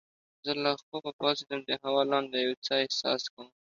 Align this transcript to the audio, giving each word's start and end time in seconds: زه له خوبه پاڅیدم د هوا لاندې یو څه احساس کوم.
زه 0.45 0.51
له 0.63 0.71
خوبه 0.85 1.11
پاڅیدم 1.19 1.59
د 1.65 1.71
هوا 1.83 2.01
لاندې 2.11 2.37
یو 2.45 2.53
څه 2.65 2.73
احساس 2.83 3.21
کوم. 3.33 3.47